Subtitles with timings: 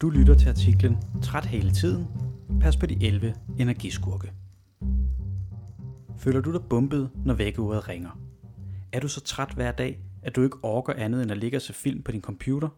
[0.00, 2.06] Du lytter til artiklen Træt hele tiden.
[2.60, 4.32] Pas på de 11 energiskurke.
[6.18, 8.20] Føler du dig bumpet, når vækkeuret ringer?
[8.92, 11.62] Er du så træt hver dag, at du ikke orker andet end at ligge og
[11.62, 12.68] se film på din computer?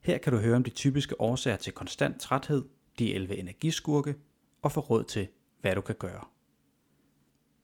[0.00, 2.64] Her kan du høre om de typiske årsager til konstant træthed,
[2.98, 4.14] de 11 energiskurke
[4.62, 5.28] og få råd til,
[5.60, 6.24] hvad du kan gøre.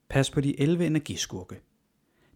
[0.08, 1.60] Pas på de 11 energiskurke.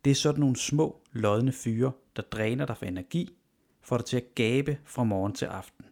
[0.04, 3.36] Det er sådan nogle små, lodne fyre, der dræner dig for energi,
[3.80, 5.84] får dig til at gabe fra morgen til aften.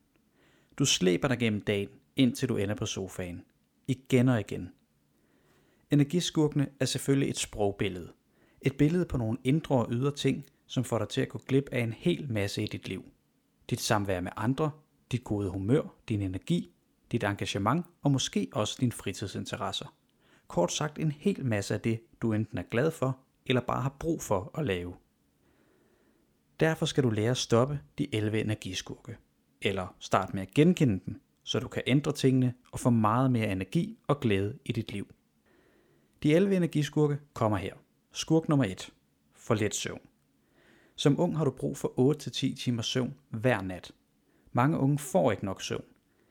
[0.79, 3.45] Du slæber dig gennem dagen, indtil du ender på sofaen.
[3.87, 4.73] Igen og igen.
[5.91, 8.13] Energiskurkene er selvfølgelig et sprogbillede.
[8.63, 11.69] Et billede på nogle indre og ydre ting, som får dig til at gå glip
[11.73, 13.05] af en hel masse i dit liv.
[13.71, 14.71] Dit samvær med andre,
[15.13, 16.73] dit gode humør, din energi,
[17.13, 19.95] dit engagement og måske også dine fritidsinteresser.
[20.49, 23.97] Kort sagt en hel masse af det, du enten er glad for, eller bare har
[23.99, 24.95] brug for at lave.
[26.61, 29.17] Derfor skal du lære at stoppe de 11 energiskurke.
[29.61, 33.53] Eller start med at genkende dem, så du kan ændre tingene og få meget mere
[33.53, 35.15] energi og glæde i dit liv.
[36.23, 37.75] De 11 energiskurke kommer her.
[38.13, 38.91] Skurk nummer 1.
[39.35, 40.01] For let søvn.
[40.97, 42.15] Som ung har du brug for
[42.53, 43.93] 8-10 timer søvn hver nat.
[44.53, 45.85] Mange unge får ikke nok søvn.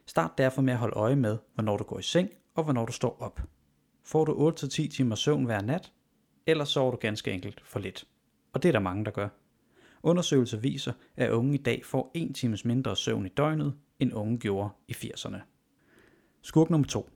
[0.05, 2.91] Start derfor med at holde øje med, hvornår du går i seng og hvornår du
[2.91, 3.41] står op.
[4.03, 5.91] Får du 8-10 timer søvn hver nat,
[6.45, 8.07] ellers sover du ganske enkelt for lidt.
[8.53, 9.29] Og det er der mange, der gør.
[10.03, 14.37] Undersøgelser viser, at unge i dag får 1 times mindre søvn i døgnet, end unge
[14.37, 15.37] gjorde i 80'erne.
[16.41, 17.09] Skurk nummer 2.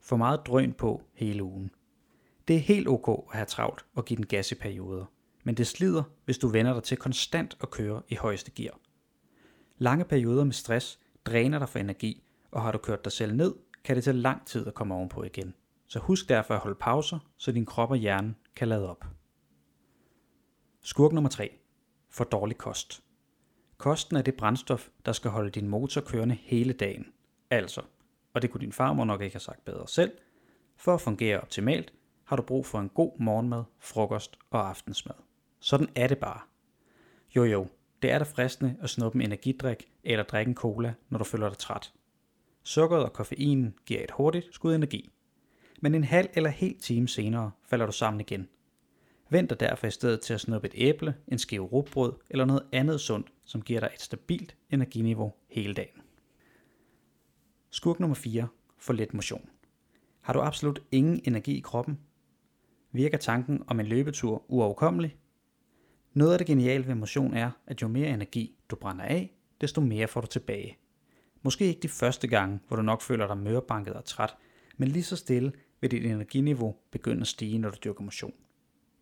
[0.00, 1.70] For meget drøn på hele ugen.
[2.48, 5.04] Det er helt ok at have travlt og give den gas i perioder,
[5.44, 8.78] men det slider, hvis du vender dig til konstant at køre i højeste gear.
[9.78, 13.54] Lange perioder med stress dræner dig for energi, og har du kørt dig selv ned,
[13.84, 15.54] kan det tage lang tid at komme ovenpå igen.
[15.86, 19.04] Så husk derfor at holde pauser, så din krop og hjerne kan lade op.
[20.82, 21.58] Skurk nummer 3.
[22.10, 23.02] For dårlig kost.
[23.78, 27.12] Kosten er det brændstof, der skal holde din motor kørende hele dagen.
[27.50, 27.82] Altså,
[28.34, 30.12] og det kunne din farmor nok ikke have sagt bedre selv,
[30.76, 31.92] for at fungere optimalt,
[32.24, 35.14] har du brug for en god morgenmad, frokost og aftensmad.
[35.60, 36.40] Sådan er det bare.
[37.36, 37.66] Jo jo,
[38.02, 41.48] det er da fristende at snuppe en energidrik eller drikke en cola, når du føler
[41.48, 41.92] dig træt.
[42.62, 45.12] Sukkeret og koffeinen giver et hurtigt skud energi.
[45.80, 48.48] Men en halv eller hel time senere falder du sammen igen.
[49.30, 52.62] Vent dig derfor i stedet til at snuppe et æble, en skive rugbrød eller noget
[52.72, 56.00] andet sundt, som giver dig et stabilt energiniveau hele dagen.
[57.70, 58.48] Skurk nummer 4.
[58.78, 59.48] For let motion.
[60.20, 61.98] Har du absolut ingen energi i kroppen?
[62.92, 65.16] Virker tanken om en løbetur uoverkommelig?
[66.12, 69.80] Noget af det geniale ved motion er, at jo mere energi du brænder af, desto
[69.80, 70.78] mere får du tilbage.
[71.42, 74.34] Måske ikke de første gange, hvor du nok føler dig mørbanket og træt,
[74.76, 75.52] men lige så stille
[75.92, 78.34] vil dit energiniveau begynde at stige, når du dyrker motion.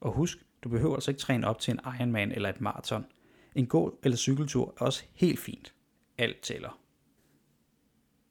[0.01, 3.07] Og husk, du behøver altså ikke træne op til en Ironman eller et maraton.
[3.55, 5.75] En gå- eller cykeltur er også helt fint.
[6.19, 6.81] Alt tæller.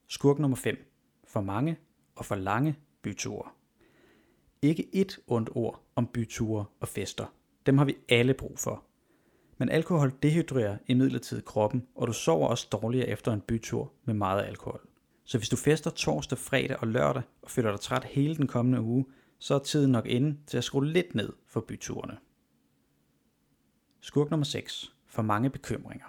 [0.07, 0.91] Skurk nummer 5.
[1.27, 1.77] For mange
[2.15, 3.49] og for lange byture.
[4.61, 7.25] Ikke et ondt ord om byture og fester.
[7.65, 8.83] Dem har vi alle brug for.
[9.57, 14.45] Men alkohol dehydrerer imidlertid kroppen, og du sover også dårligere efter en bytur med meget
[14.45, 14.87] alkohol.
[15.23, 18.81] Så hvis du fester torsdag, fredag og lørdag og føler dig træt hele den kommende
[18.81, 19.05] uge,
[19.39, 22.17] så er tiden nok inde til at skrue lidt ned for byturene.
[23.99, 24.95] Skurk nummer 6.
[25.05, 26.05] For mange bekymringer.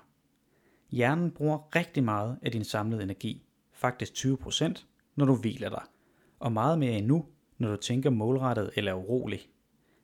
[0.91, 4.84] Hjernen bruger rigtig meget af din samlede energi, faktisk 20%,
[5.16, 5.82] når du hviler dig,
[6.38, 7.26] og meget mere endnu,
[7.58, 9.48] når du tænker målrettet eller urolig.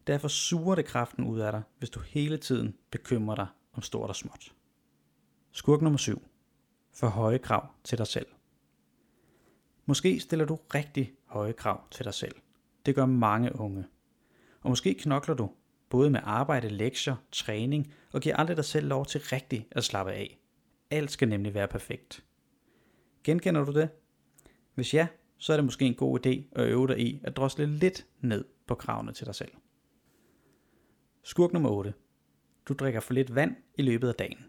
[0.07, 4.09] Derfor suger det kraften ud af dig, hvis du hele tiden bekymrer dig om stort
[4.09, 4.55] og småt.
[5.53, 6.23] Skurk nummer 7.
[6.93, 8.27] For høje krav til dig selv.
[9.91, 12.35] Måske stiller du rigtig høje krav til dig selv.
[12.87, 13.85] Det gør mange unge.
[14.61, 15.51] Og måske knokler du,
[15.89, 20.13] både med arbejde, lektier, træning, og giver aldrig dig selv lov til rigtigt at slappe
[20.13, 20.39] af.
[20.91, 22.25] Alt skal nemlig være perfekt.
[23.25, 23.89] Genkender du det?
[24.75, 25.07] Hvis ja,
[25.39, 28.45] så er det måske en god idé at øve dig i at drosle lidt ned
[28.67, 29.53] på kravene til dig selv.
[31.23, 31.95] Skurk nummer 8.
[32.69, 34.45] Du drikker for lidt vand i løbet af dagen.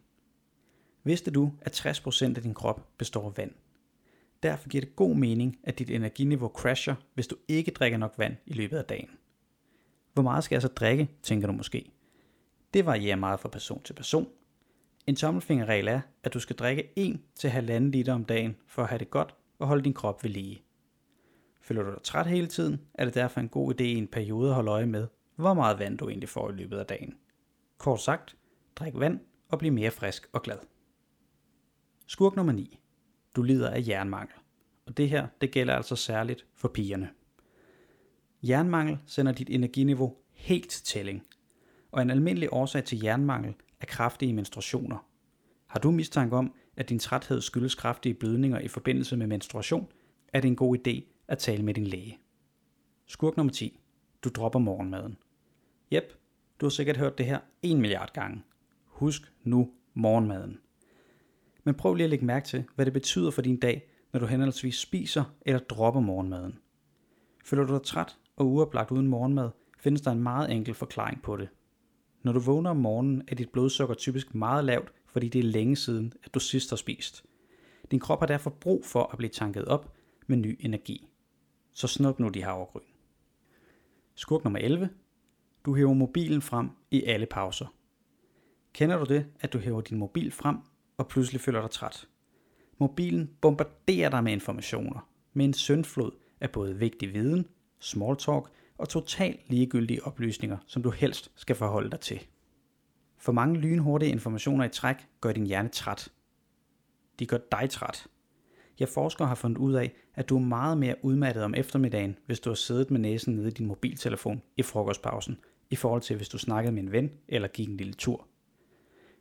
[1.04, 3.52] Vidste du, at 60% af din krop består af vand?
[4.44, 8.36] Derfor giver det god mening, at dit energiniveau crasher, hvis du ikke drikker nok vand
[8.46, 9.10] i løbet af dagen.
[10.14, 11.92] Hvor meget skal jeg så drikke, tænker du måske.
[12.74, 14.28] Det varierer meget fra person til person.
[15.08, 16.90] En tommelfingerregel er, at du skal drikke
[17.44, 20.62] 1-1,5 liter om dagen for at have det godt og holde din krop ved lige.
[21.62, 24.50] Føler du dig træt hele tiden, er det derfor en god idé i en periode
[24.50, 27.18] at holde øje med, hvor meget vand du egentlig får i løbet af dagen.
[27.78, 28.38] Kort sagt,
[28.76, 30.58] drik vand og bliv mere frisk og glad.
[32.08, 32.81] Skurk nummer 9.
[33.36, 34.36] Du lider af jernmangel.
[34.86, 37.10] Og det her, det gælder altså særligt for pigerne.
[38.44, 41.24] Jernmangel sender dit energiniveau helt til tælling.
[41.92, 45.08] Og en almindelig årsag til jernmangel er kraftige menstruationer.
[45.68, 49.88] Har du mistanke om, at din træthed skyldes kraftige blødninger i forbindelse med menstruation,
[50.34, 52.20] er det en god idé at tale med din læge.
[53.08, 53.80] Skurk nummer 10.
[54.24, 55.18] Du dropper morgenmaden.
[55.92, 56.14] Jep,
[56.62, 58.44] du har sikkert hørt det her en milliard gange.
[58.86, 60.60] Husk nu morgenmaden.
[61.64, 64.26] Men prøv lige at lægge mærke til, hvad det betyder for din dag, når du
[64.26, 66.60] henholdsvis spiser eller dropper morgenmaden.
[67.46, 69.50] Føler du dig træt og uoplagt uden morgenmad,
[69.80, 71.50] findes der en meget enkel forklaring på det.
[72.24, 75.76] Når du vågner om morgenen, er dit blodsukker typisk meget lavt, fordi det er længe
[75.76, 77.26] siden, at du sidst har spist.
[77.92, 79.94] Din krop har derfor brug for at blive tanket op
[80.28, 81.08] med ny energi.
[81.74, 82.82] Så snup nu de havregryn.
[84.16, 84.90] Skurk nummer 11.
[85.66, 87.74] Du hæver mobilen frem i alle pauser.
[88.74, 90.58] Kender du det, at du hæver din mobil frem
[91.02, 92.08] og pludselig føler dig træt?
[92.78, 96.12] Mobilen bombarderer dig med informationer, med en søndflod
[96.42, 97.46] af både vigtig viden,
[97.80, 102.28] small talk og totalt ligegyldige oplysninger, som du helst skal forholde dig til.
[103.18, 106.12] For mange lynhurtige informationer i træk gør din hjerne træt.
[107.20, 108.08] De gør dig træt.
[108.80, 112.40] Jeg forskere har fundet ud af, at du er meget mere udmattet om eftermiddagen, hvis
[112.40, 115.38] du har siddet med næsen nede i din mobiltelefon i frokostpausen,
[115.70, 118.28] i forhold til hvis du snakkede med en ven eller gik en lille tur.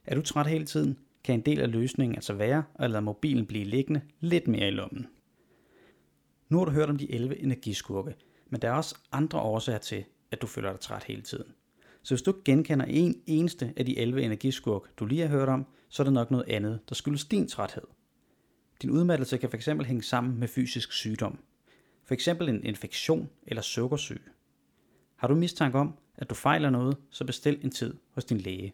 [0.04, 3.46] Er du træt hele tiden, kan en del af løsningen altså være at lade mobilen
[3.46, 5.06] blive liggende lidt mere i lommen.
[6.48, 8.14] Nu har du hørt om de 11 energiskurke,
[8.48, 11.52] men der er også andre årsager til, at du føler dig træt hele tiden.
[12.02, 15.66] Så hvis du genkender en eneste af de 11 energiskurk, du lige har hørt om,
[15.88, 17.82] så er det nok noget andet, der skyldes din træthed.
[18.82, 21.38] Din udmattelse kan fx hænge sammen med fysisk sygdom.
[22.04, 24.20] For eksempel en infektion eller sukkersyge.
[25.16, 28.72] Har du mistanke om, at du fejler noget, så bestil en tid hos din læge.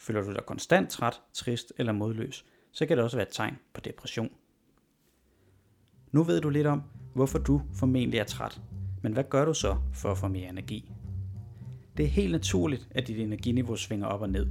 [0.00, 3.58] Føler du dig konstant træt, trist eller modløs, så kan det også være et tegn
[3.74, 4.30] på depression.
[6.12, 6.82] Nu ved du lidt om,
[7.14, 8.60] hvorfor du formentlig er træt,
[9.02, 10.92] men hvad gør du så for at få mere energi?
[11.96, 14.46] Det er helt naturligt, at dit energiniveau svinger op og ned,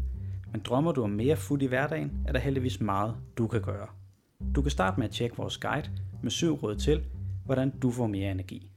[0.51, 3.87] men drømmer du om mere fuld i hverdagen, er der heldigvis meget, du kan gøre.
[4.55, 5.89] Du kan starte med at tjekke vores guide
[6.23, 7.05] med syv råd til,
[7.45, 8.71] hvordan du får mere energi.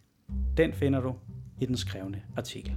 [0.57, 1.15] Den finder du
[1.61, 2.77] i den skrevne artikel.